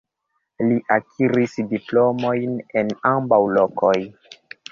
Li 0.69 0.77
akiris 0.95 1.53
diplomojn 1.73 2.57
en 2.83 2.89
ambaŭ 3.13 3.39
lokoj. 3.59 3.95